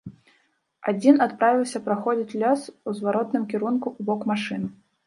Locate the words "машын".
4.35-4.63